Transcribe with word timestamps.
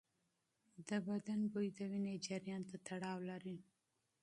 د 0.87 0.89
بدن 1.07 1.39
بوی 1.51 1.67
د 1.77 1.79
وینې 1.91 2.15
جریان 2.27 2.61
ته 2.69 2.75
تړاو 2.87 3.17
لري. 3.29 3.57